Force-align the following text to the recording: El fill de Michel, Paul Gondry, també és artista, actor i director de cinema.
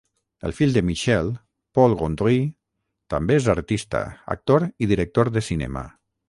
El 0.47 0.53
fill 0.59 0.71
de 0.77 0.81
Michel, 0.85 1.27
Paul 1.79 1.93
Gondry, 1.99 2.39
també 3.15 3.37
és 3.43 3.51
artista, 3.55 4.03
actor 4.37 4.67
i 4.87 4.89
director 4.95 5.31
de 5.37 5.47
cinema. 5.51 5.87